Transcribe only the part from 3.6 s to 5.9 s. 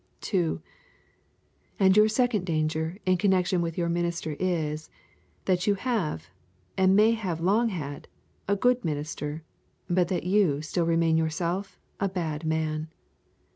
with your minister is, that you